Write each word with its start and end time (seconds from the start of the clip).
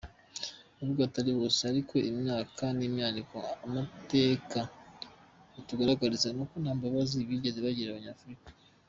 Nubwo 0.77 0.99
atari 1.07 1.31
bose, 1.39 1.59
ariko 1.71 1.93
imyaka 2.11 2.63
nimyaniko, 2.77 3.37
amateka 3.65 4.59
atugaragariza 5.59 6.27
ko 6.49 6.55
ntambabazi 6.63 7.17
bigeze 7.29 7.59
bagirira 7.65 7.93
abanyafrica. 7.95 8.47